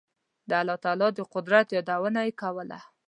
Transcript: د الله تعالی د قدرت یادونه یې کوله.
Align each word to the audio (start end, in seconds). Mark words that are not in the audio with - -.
د 0.49 0.51
الله 0.61 0.77
تعالی 0.83 1.07
د 1.15 1.19
قدرت 1.33 1.67
یادونه 1.77 2.19
یې 2.27 2.33
کوله. 2.41 2.79